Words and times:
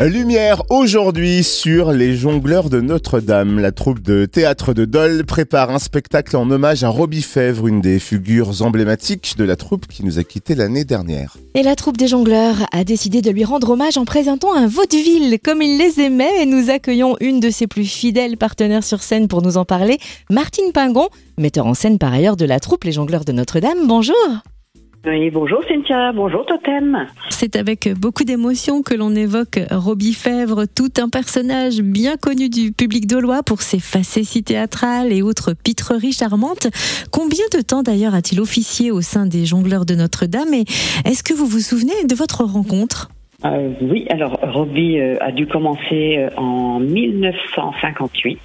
Lumière 0.00 0.62
aujourd'hui 0.70 1.42
sur 1.42 1.90
les 1.90 2.16
jongleurs 2.16 2.70
de 2.70 2.80
Notre-Dame. 2.80 3.58
La 3.58 3.72
troupe 3.72 4.00
de 4.00 4.26
théâtre 4.26 4.72
de 4.72 4.84
Dole 4.84 5.24
prépare 5.26 5.70
un 5.70 5.80
spectacle 5.80 6.36
en 6.36 6.48
hommage 6.52 6.84
à 6.84 6.88
Robbie 6.88 7.20
Fèvre, 7.20 7.66
une 7.66 7.80
des 7.80 7.98
figures 7.98 8.62
emblématiques 8.62 9.34
de 9.36 9.42
la 9.42 9.56
troupe 9.56 9.88
qui 9.88 10.04
nous 10.04 10.20
a 10.20 10.22
quittés 10.22 10.54
l'année 10.54 10.84
dernière. 10.84 11.36
Et 11.54 11.64
la 11.64 11.74
troupe 11.74 11.96
des 11.96 12.06
jongleurs 12.06 12.64
a 12.70 12.84
décidé 12.84 13.22
de 13.22 13.30
lui 13.32 13.42
rendre 13.42 13.70
hommage 13.70 13.98
en 13.98 14.04
présentant 14.04 14.54
un 14.54 14.68
vaudeville 14.68 15.40
comme 15.42 15.62
il 15.62 15.78
les 15.78 16.00
aimait 16.00 16.42
et 16.42 16.46
nous 16.46 16.70
accueillons 16.70 17.16
une 17.18 17.40
de 17.40 17.50
ses 17.50 17.66
plus 17.66 17.84
fidèles 17.84 18.36
partenaires 18.36 18.84
sur 18.84 19.02
scène 19.02 19.26
pour 19.26 19.42
nous 19.42 19.56
en 19.56 19.64
parler, 19.64 19.98
Martine 20.30 20.70
Pingon, 20.72 21.08
metteur 21.38 21.66
en 21.66 21.74
scène 21.74 21.98
par 21.98 22.12
ailleurs 22.12 22.36
de 22.36 22.44
la 22.44 22.60
troupe 22.60 22.84
Les 22.84 22.92
Jongleurs 22.92 23.24
de 23.24 23.32
Notre-Dame. 23.32 23.88
Bonjour 23.88 24.14
oui, 25.06 25.30
bonjour 25.30 25.62
Cynthia, 25.68 26.12
bonjour 26.12 26.44
Totem. 26.46 27.06
C'est 27.30 27.56
avec 27.56 27.88
beaucoup 27.98 28.24
d'émotion 28.24 28.82
que 28.82 28.94
l'on 28.94 29.14
évoque 29.14 29.60
Robbie 29.70 30.12
Fèvre, 30.12 30.64
tout 30.66 30.90
un 30.98 31.08
personnage 31.08 31.80
bien 31.80 32.16
connu 32.16 32.48
du 32.48 32.72
public 32.72 33.06
daulois 33.06 33.42
pour 33.42 33.62
ses 33.62 33.78
facéties 33.78 34.42
théâtrales 34.42 35.12
et 35.12 35.22
autres 35.22 35.54
pitreries 35.54 36.12
charmantes. 36.12 36.68
Combien 37.12 37.44
de 37.52 37.60
temps 37.60 37.82
d'ailleurs 37.82 38.14
a-t-il 38.14 38.40
officié 38.40 38.90
au 38.90 39.00
sein 39.00 39.26
des 39.26 39.46
Jongleurs 39.46 39.86
de 39.86 39.94
Notre-Dame 39.94 40.52
et 40.52 40.64
est-ce 41.04 41.22
que 41.22 41.34
vous 41.34 41.46
vous 41.46 41.60
souvenez 41.60 42.04
de 42.08 42.14
votre 42.14 42.44
rencontre? 42.44 43.08
Euh, 43.44 43.72
oui, 43.82 44.06
alors 44.10 44.36
Robbie 44.42 44.98
euh, 44.98 45.14
a 45.20 45.30
dû 45.30 45.46
commencer 45.46 46.16
euh, 46.18 46.28
en 46.36 46.80
1958. 46.80 48.40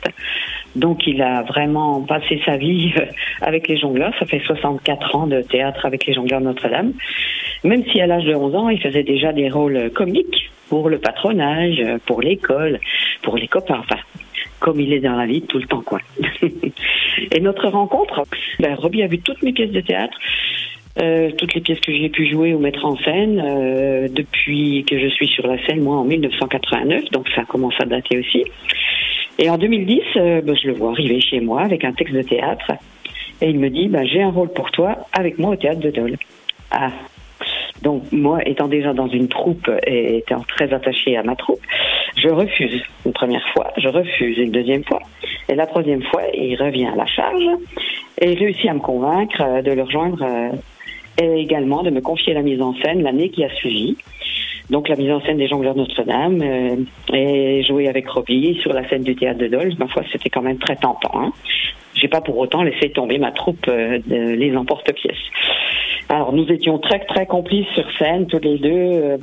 Donc 0.75 1.05
il 1.05 1.21
a 1.21 1.43
vraiment 1.43 2.01
passé 2.01 2.41
sa 2.45 2.57
vie 2.57 2.93
avec 3.41 3.67
les 3.67 3.77
jongleurs. 3.77 4.13
Ça 4.19 4.25
fait 4.25 4.41
64 4.45 5.15
ans 5.15 5.27
de 5.27 5.41
théâtre 5.41 5.85
avec 5.85 6.05
les 6.05 6.13
jongleurs 6.13 6.41
Notre-Dame. 6.41 6.93
Même 7.63 7.83
si 7.91 8.01
à 8.01 8.07
l'âge 8.07 8.25
de 8.25 8.33
11 8.33 8.55
ans, 8.55 8.69
il 8.69 8.81
faisait 8.81 9.03
déjà 9.03 9.31
des 9.31 9.49
rôles 9.49 9.91
comiques 9.91 10.49
pour 10.69 10.89
le 10.89 10.97
patronage, 10.97 11.81
pour 12.05 12.21
l'école, 12.21 12.79
pour 13.21 13.37
les 13.37 13.47
copains. 13.47 13.79
Enfin, 13.79 14.01
comme 14.59 14.79
il 14.79 14.93
est 14.93 15.02
dans 15.02 15.15
la 15.15 15.25
vie 15.25 15.41
tout 15.41 15.59
le 15.59 15.65
temps, 15.65 15.81
quoi. 15.81 15.99
Et 17.31 17.39
notre 17.41 17.67
rencontre, 17.67 18.23
ben, 18.59 18.73
Robbie 18.75 19.03
a 19.03 19.08
vu 19.08 19.19
toutes 19.19 19.43
mes 19.43 19.52
pièces 19.53 19.71
de 19.71 19.81
théâtre. 19.81 20.17
Euh, 21.02 21.31
toutes 21.37 21.55
les 21.55 21.61
pièces 21.61 21.80
que 21.80 21.91
j'ai 21.91 22.09
pu 22.09 22.30
jouer 22.30 22.53
ou 22.53 22.59
mettre 22.59 22.85
en 22.85 22.95
scène 22.97 23.41
euh, 23.43 24.08
depuis 24.08 24.85
que 24.87 24.99
je 24.99 25.08
suis 25.08 25.27
sur 25.27 25.47
la 25.47 25.58
scène, 25.65 25.81
moi 25.81 25.97
en 25.97 26.03
1989, 26.03 27.05
donc 27.11 27.27
ça 27.35 27.43
commence 27.45 27.73
à 27.80 27.85
dater 27.85 28.19
aussi. 28.19 28.45
Et 29.39 29.50
en 29.50 29.58
2010, 29.58 30.02
euh, 30.16 30.42
ben, 30.42 30.56
je 30.56 30.67
le 30.67 30.73
vois 30.73 30.92
arriver 30.92 31.20
chez 31.20 31.39
moi 31.39 31.62
avec 31.62 31.84
un 31.84 31.94
texte 31.94 32.14
de 32.14 32.22
théâtre 32.22 32.72
et 33.42 33.50
il 33.50 33.59
me 33.59 33.70
dit 33.70 33.88
ben, 33.88 34.06
j'ai 34.06 34.22
un 34.22 34.30
rôle 34.30 34.52
pour 34.53 34.72
toi 34.72 34.98
avec 35.12 35.39
moi 35.39 35.52
au 35.52 35.56
théâtre 35.56 35.80
de 35.80 35.89
Dole. 35.89 36.17
Ah. 36.72 36.92
Donc 37.81 38.04
moi, 38.11 38.39
étant 38.45 38.67
déjà 38.67 38.94
dans 38.94 39.08
une 39.08 39.28
troupe 39.28 39.70
et 39.86 40.17
étant 40.20 40.42
très 40.48 40.72
attachée 40.73 41.17
à 41.17 41.23
ma 41.23 41.36
troupe, 41.36 41.59
je 42.16 42.30
refuse 42.30 42.81
une 43.06 43.11
première 43.11 43.45
fois, 43.54 43.73
je 43.78 43.89
refuse 43.89 44.38
une 44.38 44.52
deuxième 44.52 44.84
fois. 44.84 45.02
Et 45.50 45.56
la 45.56 45.67
troisième 45.67 46.04
fois, 46.04 46.22
il 46.34 46.56
revient 46.56 46.86
à 46.86 46.95
la 46.95 47.06
charge 47.06 47.44
et 48.22 48.34
réussit 48.34 48.70
à 48.70 48.73
me 48.73 48.80
convaincre 48.80 49.61
de 49.61 49.72
le 49.72 49.84
rejoindre 49.84 50.26
et 51.22 51.42
également 51.42 51.84
de 51.84 51.89
me 51.89 52.00
confier 52.00 52.34
la 52.34 52.42
mise 52.42 52.61
en 52.61 52.73
scène 52.76 53.04
l'année 53.04 53.30
qui 53.30 53.44
a 53.44 53.50
suivi. 53.56 53.98
Donc 54.69 54.89
la 54.89 54.95
mise 54.95 55.11
en 55.11 55.22
scène 55.22 55.38
des 55.38 55.47
Jongleurs 55.47 55.75
Notre-Dame 55.75 56.42
euh, 56.42 57.14
et 57.14 57.64
jouer 57.64 57.88
avec 57.88 58.08
Robbie 58.09 58.58
sur 58.61 58.73
la 58.73 58.88
scène 58.88 59.03
du 59.03 59.16
théâtre 59.16 59.39
de 59.39 59.47
Dole, 59.47 59.73
ma 59.78 59.88
foi, 59.88 60.03
c'était 60.11 60.30
quand 60.30 60.42
même 60.42 60.58
très 60.58 60.75
tentant. 60.75 61.11
Hein. 61.14 61.31
J'ai 61.95 62.08
pas 62.08 62.22
pour 62.22 62.38
autant 62.38 62.64
laissé 62.64 62.89
tomber 62.89 63.17
ma 63.17 63.31
troupe 63.31 63.66
euh, 63.67 64.00
de 64.05 64.33
les 64.33 64.55
emporte-pièces. 64.55 65.16
Alors 66.09 66.33
nous 66.33 66.47
étions 66.52 66.80
très 66.80 67.00
très 67.00 67.25
complices 67.25 67.67
sur 67.73 67.86
scène 67.97 68.28
tous 68.28 68.39
les 68.39 68.58
deux. 68.58 69.17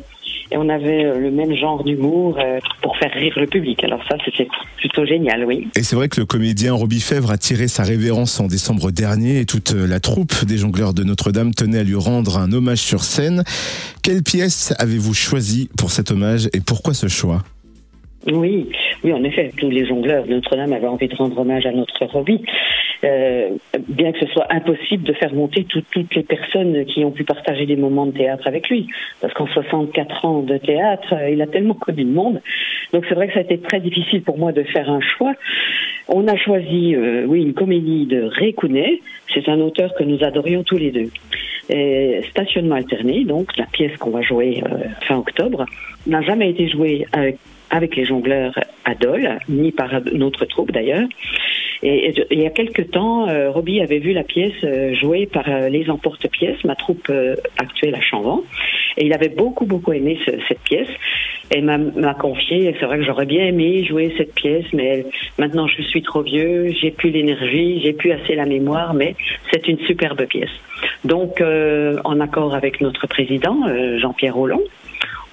Et 0.52 0.56
on 0.56 0.68
avait 0.68 1.04
euh, 1.04 1.18
le 1.18 1.30
même 1.30 1.54
genre 1.54 1.84
d'humour 1.84 2.36
euh, 2.38 2.58
pour 2.82 2.96
faire 2.96 3.12
rire 3.12 3.34
le 3.36 3.46
public. 3.46 3.82
Alors 3.84 4.00
ça, 4.08 4.16
c'était 4.24 4.48
plutôt 4.78 5.04
génial, 5.04 5.44
oui. 5.44 5.68
Et 5.76 5.82
c'est 5.82 5.94
vrai 5.94 6.08
que 6.08 6.20
le 6.20 6.26
comédien 6.26 6.72
Robbie 6.72 7.00
Fèvre 7.00 7.30
a 7.30 7.38
tiré 7.38 7.68
sa 7.68 7.84
révérence 7.84 8.40
en 8.40 8.48
décembre 8.48 8.90
dernier 8.90 9.40
et 9.40 9.46
toute 9.46 9.74
euh, 9.74 9.86
la 9.86 10.00
troupe 10.00 10.44
des 10.44 10.58
jongleurs 10.58 10.92
de 10.92 11.04
Notre-Dame 11.04 11.54
tenait 11.54 11.78
à 11.78 11.84
lui 11.84 11.94
rendre 11.94 12.38
un 12.38 12.52
hommage 12.52 12.78
sur 12.78 13.04
scène. 13.04 13.44
Quelle 14.02 14.22
pièce 14.22 14.74
avez-vous 14.78 15.14
choisi 15.14 15.70
pour 15.78 15.92
cet 15.92 16.10
hommage 16.10 16.48
et 16.52 16.60
pourquoi 16.60 16.94
ce 16.94 17.06
choix? 17.06 17.42
Oui, 18.26 18.68
oui, 19.02 19.12
en 19.12 19.24
effet, 19.24 19.50
tous 19.56 19.70
les 19.70 19.86
jongleurs 19.86 20.26
Notre-Dame 20.26 20.72
avaient 20.72 20.86
envie 20.86 21.08
de 21.08 21.14
rendre 21.14 21.38
hommage 21.38 21.64
à 21.66 21.72
notre 21.72 22.04
Robbie. 22.04 22.42
Euh, 23.02 23.50
bien 23.88 24.12
que 24.12 24.18
ce 24.18 24.26
soit 24.26 24.46
impossible 24.50 25.04
de 25.04 25.14
faire 25.14 25.32
monter 25.32 25.64
toutes 25.64 25.94
les 25.94 26.22
personnes 26.22 26.84
qui 26.84 27.02
ont 27.04 27.10
pu 27.10 27.24
partager 27.24 27.64
des 27.64 27.76
moments 27.76 28.04
de 28.04 28.12
théâtre 28.12 28.46
avec 28.46 28.68
lui. 28.68 28.88
Parce 29.22 29.32
qu'en 29.32 29.46
64 29.46 30.24
ans 30.26 30.42
de 30.42 30.58
théâtre, 30.58 31.14
euh, 31.14 31.30
il 31.30 31.40
a 31.40 31.46
tellement 31.46 31.74
connu 31.74 32.04
le 32.04 32.10
monde. 32.10 32.42
Donc 32.92 33.06
c'est 33.08 33.14
vrai 33.14 33.28
que 33.28 33.32
ça 33.32 33.38
a 33.40 33.42
été 33.42 33.58
très 33.58 33.80
difficile 33.80 34.22
pour 34.22 34.36
moi 34.36 34.52
de 34.52 34.62
faire 34.64 34.90
un 34.90 35.00
choix. 35.00 35.32
On 36.08 36.28
a 36.28 36.36
choisi, 36.36 36.94
euh, 36.94 37.24
oui, 37.26 37.42
une 37.42 37.54
comédie 37.54 38.04
de 38.04 38.22
Ray 38.22 38.54
C'est 39.32 39.48
un 39.48 39.60
auteur 39.60 39.94
que 39.94 40.04
nous 40.04 40.22
adorions 40.22 40.62
tous 40.62 40.76
les 40.76 40.90
deux. 40.90 41.10
Et 41.70 42.20
Stationnement 42.30 42.74
alterné, 42.74 43.24
donc 43.24 43.56
la 43.56 43.66
pièce 43.66 43.96
qu'on 43.96 44.10
va 44.10 44.22
jouer 44.22 44.62
fin 45.02 45.16
octobre, 45.16 45.64
n'a 46.06 46.20
jamais 46.20 46.50
été 46.50 46.68
jouée 46.68 47.06
avec, 47.12 47.38
avec 47.70 47.96
les 47.96 48.04
jongleurs 48.04 48.58
à 48.84 48.94
Dole, 48.94 49.38
ni 49.48 49.72
par 49.72 49.90
notre 50.12 50.44
troupe 50.44 50.72
d'ailleurs. 50.72 51.08
Et, 51.82 52.12
il 52.30 52.40
y 52.40 52.46
a 52.46 52.50
quelque 52.50 52.82
temps, 52.82 53.28
euh, 53.28 53.50
Robbie 53.50 53.80
avait 53.80 53.98
vu 53.98 54.12
la 54.12 54.22
pièce 54.22 54.52
euh, 54.64 54.94
jouée 54.94 55.26
par 55.26 55.48
euh, 55.48 55.68
les 55.68 55.88
emporte-pièces, 55.88 56.62
ma 56.64 56.74
troupe 56.74 57.08
euh, 57.08 57.36
actuelle 57.58 57.94
à 57.94 58.00
Chanvan, 58.00 58.42
et 58.98 59.06
il 59.06 59.12
avait 59.14 59.30
beaucoup 59.30 59.64
beaucoup 59.64 59.92
aimé 59.92 60.18
cette 60.26 60.60
pièce 60.60 60.88
et 61.54 61.62
m'a 61.62 62.14
confié. 62.14 62.76
C'est 62.78 62.86
vrai 62.86 62.98
que 62.98 63.04
j'aurais 63.04 63.26
bien 63.26 63.46
aimé 63.46 63.84
jouer 63.84 64.12
cette 64.18 64.34
pièce, 64.34 64.66
mais 64.72 65.06
maintenant 65.38 65.66
je 65.66 65.82
suis 65.82 66.02
trop 66.02 66.22
vieux, 66.22 66.70
j'ai 66.80 66.90
plus 66.90 67.10
l'énergie, 67.10 67.80
j'ai 67.82 67.92
plus 67.92 68.12
assez 68.12 68.34
la 68.34 68.46
mémoire, 68.46 68.94
mais 68.94 69.16
c'est 69.50 69.66
une 69.66 69.78
superbe 69.80 70.24
pièce. 70.26 70.50
Donc, 71.04 71.42
en 71.42 72.20
accord 72.20 72.54
avec 72.54 72.80
notre 72.80 73.06
président 73.08 73.56
Jean-Pierre 73.98 74.34
Rollon, 74.34 74.62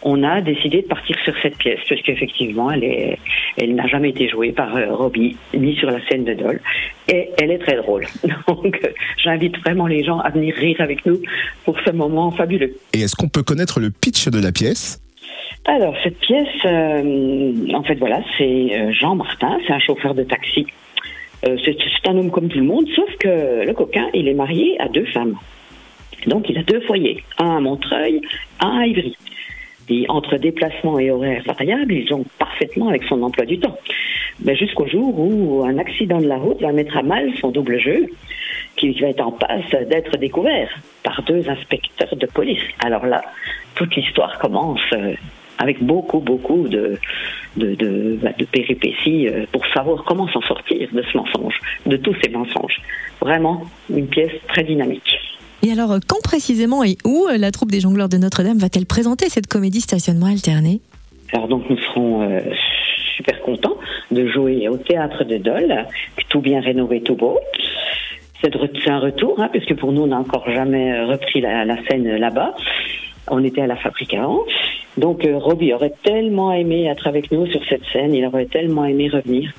on 0.03 0.23
a 0.23 0.41
décidé 0.41 0.81
de 0.81 0.87
partir 0.87 1.15
sur 1.23 1.33
cette 1.41 1.57
pièce, 1.57 1.79
parce 1.87 2.01
qu'effectivement, 2.01 2.71
elle, 2.71 2.83
est, 2.83 3.19
elle 3.57 3.75
n'a 3.75 3.87
jamais 3.87 4.09
été 4.09 4.29
jouée 4.29 4.51
par 4.51 4.75
euh, 4.75 4.93
Robbie, 4.93 5.35
ni 5.53 5.75
sur 5.75 5.89
la 5.89 6.05
scène 6.07 6.23
de 6.23 6.33
Dole, 6.33 6.61
et 7.07 7.29
elle 7.41 7.51
est 7.51 7.57
très 7.57 7.77
drôle. 7.77 8.05
Donc, 8.47 8.79
j'invite 9.23 9.57
vraiment 9.59 9.87
les 9.87 10.03
gens 10.03 10.19
à 10.19 10.29
venir 10.29 10.55
rire 10.55 10.79
avec 10.79 11.05
nous 11.05 11.19
pour 11.65 11.79
ce 11.85 11.91
moment 11.91 12.31
fabuleux. 12.31 12.75
Et 12.93 13.01
est-ce 13.01 13.15
qu'on 13.15 13.29
peut 13.29 13.43
connaître 13.43 13.79
le 13.79 13.89
pitch 13.89 14.27
de 14.27 14.41
la 14.41 14.51
pièce? 14.51 15.01
Alors, 15.65 15.95
cette 16.03 16.19
pièce, 16.19 16.47
euh, 16.65 17.73
en 17.73 17.83
fait, 17.83 17.95
voilà, 17.95 18.21
c'est 18.37 18.69
euh, 18.71 18.91
Jean 18.93 19.15
Martin, 19.15 19.57
c'est 19.65 19.73
un 19.73 19.79
chauffeur 19.79 20.13
de 20.13 20.23
taxi. 20.23 20.67
c'est 21.43 22.07
un 22.07 22.17
homme 22.17 22.31
comme 22.31 22.49
tout 22.49 22.59
le 22.59 22.65
monde, 22.65 22.87
sauf 22.95 23.09
que 23.19 23.65
le 23.65 23.73
coquin, 23.73 24.07
il 24.13 24.27
est 24.27 24.33
marié 24.33 24.79
à 24.79 24.87
deux 24.87 25.05
femmes. 25.05 25.35
Donc, 26.25 26.49
il 26.49 26.57
a 26.57 26.63
deux 26.63 26.81
foyers, 26.81 27.23
un 27.37 27.57
à 27.57 27.59
Montreuil, 27.59 28.21
un 28.59 28.79
à 28.79 28.85
Ivry. 28.85 29.15
Et 29.89 30.05
entre 30.09 30.37
déplacement 30.37 30.99
et 30.99 31.11
horaires 31.11 31.43
variables, 31.45 31.93
ils 31.93 32.13
ont 32.13 32.25
parfaitement 32.37 32.89
avec 32.89 33.03
son 33.03 33.21
emploi 33.21 33.45
du 33.45 33.59
temps. 33.59 33.77
Mais 34.43 34.55
jusqu'au 34.55 34.85
jour 34.85 35.17
où 35.17 35.63
un 35.63 35.77
accident 35.77 36.19
de 36.19 36.27
la 36.27 36.37
route 36.37 36.61
va 36.61 36.71
mettre 36.71 36.97
à 36.97 37.03
mal 37.03 37.33
son 37.39 37.49
double 37.49 37.79
jeu, 37.79 38.07
qui 38.75 38.91
va 38.99 39.07
être 39.07 39.25
en 39.25 39.31
passe 39.31 39.69
d'être 39.87 40.17
découvert 40.17 40.69
par 41.03 41.23
deux 41.23 41.49
inspecteurs 41.49 42.15
de 42.15 42.25
police. 42.27 42.61
Alors 42.79 43.05
là, 43.05 43.23
toute 43.75 43.95
l'histoire 43.95 44.37
commence 44.39 44.81
euh, 44.93 45.13
avec 45.57 45.83
beaucoup, 45.83 46.19
beaucoup 46.19 46.67
de, 46.67 46.97
de, 47.55 47.75
de, 47.75 48.19
bah, 48.21 48.31
de 48.37 48.45
péripéties 48.45 49.27
euh, 49.27 49.45
pour 49.51 49.65
savoir 49.67 50.03
comment 50.03 50.27
s'en 50.27 50.41
sortir 50.41 50.87
de 50.91 51.01
ce 51.01 51.17
mensonge, 51.17 51.59
de 51.85 51.97
tous 51.97 52.15
ces 52.21 52.29
mensonges. 52.29 52.79
Vraiment 53.19 53.63
une 53.89 54.07
pièce 54.07 54.33
très 54.47 54.63
dynamique. 54.63 55.17
Et 55.63 55.71
alors, 55.71 55.91
euh, 55.91 55.99
quand 56.05 56.21
précisément 56.23 56.83
et 56.83 56.97
où 57.03 57.27
euh, 57.27 57.37
la 57.37 57.51
troupe 57.51 57.71
des 57.71 57.79
jongleurs 57.79 58.09
de 58.09 58.17
Notre-Dame 58.17 58.57
va-t-elle 58.57 58.85
présenter 58.85 59.29
cette 59.29 59.47
comédie 59.47 59.81
stationnement 59.81 60.27
alterné 60.27 60.81
Alors 61.33 61.47
donc 61.47 61.69
nous 61.69 61.77
serons 61.77 62.21
euh, 62.21 62.41
super 63.15 63.41
contents 63.41 63.77
de 64.11 64.27
jouer 64.27 64.67
au 64.69 64.77
théâtre 64.77 65.23
de 65.23 65.37
Dole, 65.37 65.85
tout 66.29 66.41
bien 66.41 66.61
rénové, 66.61 67.01
tout 67.01 67.15
beau. 67.15 67.39
C'est 68.41 68.55
un 68.89 68.99
retour, 68.99 69.39
hein, 69.39 69.49
puisque 69.51 69.73
pour 69.75 69.91
nous, 69.91 70.03
on 70.03 70.07
n'a 70.07 70.19
encore 70.19 70.47
jamais 70.51 71.03
repris 71.05 71.41
la, 71.41 71.65
scène 71.87 72.17
là-bas. 72.17 72.53
On 73.29 73.43
était 73.43 73.61
à 73.61 73.67
la 73.67 73.75
fabrique 73.75 74.13
avant. 74.13 74.45
Donc 74.95 75.27
Robbie 75.27 75.73
aurait 75.73 75.93
tellement 76.03 76.51
aimé 76.53 76.85
être 76.85 77.07
avec 77.07 77.31
nous 77.31 77.47
sur 77.47 77.61
cette 77.67 77.83
scène, 77.91 78.13
il 78.13 78.23
aurait 78.25 78.45
tellement 78.45 78.85
aimé 78.85 79.09
revenir. 79.09 79.51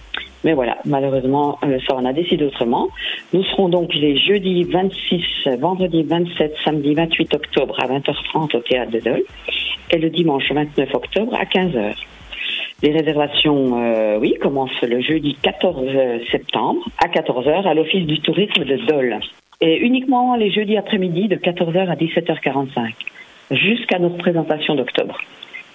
Mais 0.45 0.53
voilà, 0.53 0.79
malheureusement, 0.85 1.59
euh, 1.65 1.79
ça 1.87 1.97
on 1.97 2.05
a 2.05 2.13
décidé 2.13 2.45
autrement. 2.45 2.89
Nous 3.33 3.43
serons 3.45 3.69
donc 3.69 3.93
les 3.95 4.17
jeudis 4.19 4.65
26, 4.65 5.59
vendredi 5.59 6.05
27, 6.05 6.55
samedi 6.65 6.95
28 6.95 7.35
octobre 7.35 7.77
à 7.81 7.87
20h30 7.89 8.57
au 8.57 8.61
théâtre 8.61 8.93
de 8.93 9.01
Dole 9.01 9.25
et 9.91 9.99
le 9.99 10.11
dimanche 10.11 10.51
29 10.53 10.95
octobre 10.95 11.35
à 11.35 11.45
15h. 11.45 11.95
Les 12.83 12.93
réservations, 12.93 13.83
euh, 13.83 14.19
oui, 14.21 14.35
commencent 14.41 14.83
le 14.83 15.01
jeudi 15.01 15.37
14 15.43 15.87
septembre 16.31 16.89
à 17.03 17.09
14h 17.09 17.67
à 17.67 17.75
l'Office 17.75 18.07
du 18.07 18.21
tourisme 18.21 18.65
de 18.65 18.77
Dole. 18.87 19.19
Et 19.61 19.79
uniquement 19.79 20.37
les 20.37 20.53
jeudis 20.53 20.77
après-midi 20.77 21.27
de 21.27 21.35
14h 21.35 21.89
à 21.89 21.97
17h45 21.97 22.93
jusqu'à 23.51 23.99
notre 23.99 24.19
présentation 24.19 24.77
d'octobre. 24.77 25.19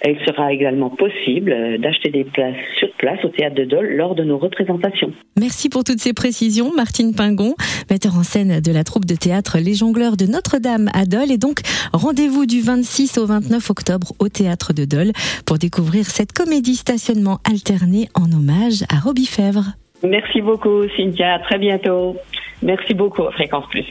Il 0.10 0.20
sera 0.26 0.52
également 0.52 0.90
possible 0.90 1.52
euh, 1.52 1.78
d'acheter 1.78 2.10
des 2.10 2.26
places 2.26 2.56
sur 2.78 2.90
place 2.98 3.24
au 3.24 3.30
théâtre 3.30 3.56
de 3.56 3.64
Dole 3.64 3.96
lors 3.96 4.16
de 4.16 4.24
nos 4.24 4.38
représentations. 4.38 5.12
Merci 5.40 5.70
pour 5.70 5.84
toutes 5.84 6.00
ces 6.00 6.14
précisions, 6.14 6.72
Martine 6.76 7.14
Pingon, 7.16 7.56
metteur 7.90 8.18
en 8.18 8.24
scène 8.24 8.60
de 8.60 8.72
la 8.72 8.84
troupe 8.84 9.06
de 9.06 9.16
théâtre 9.16 9.58
Les 9.60 9.74
Jongleurs 9.74 10.18
de 10.18 10.26
Notre-Dame 10.26 10.90
à 10.94 11.06
Dole. 11.06 11.32
Et 11.32 11.38
donc, 11.38 11.60
rendez-vous 11.94 12.46
du 12.46 12.62
26 12.62 13.18
au 13.18 13.26
29 13.26 13.70
octobre 13.70 14.08
au 14.20 14.28
théâtre 14.28 14.74
de 14.74 14.86
Dole 14.86 15.12
pour 15.46 15.58
découvrir 15.58 16.06
cette 16.06 16.34
comédie 16.34 16.76
stationnement 16.76 17.40
alterné 17.50 18.08
en 18.14 18.32
hommage 18.32 18.84
à 18.94 19.00
Robbie 19.00 19.26
Fèvre. 19.26 19.74
Merci 20.04 20.42
beaucoup, 20.42 20.84
Cynthia. 20.98 21.36
À 21.36 21.40
très 21.40 21.58
bientôt. 21.58 22.18
Merci 22.62 22.94
beaucoup, 22.94 23.24
Fréquence 23.32 23.66
Plus. 23.70 23.86